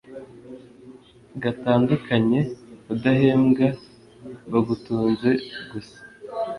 [1.43, 2.39] gatandukanye
[2.93, 3.67] udahembwa
[4.51, 5.29] bagutunze
[5.71, 5.99] gusa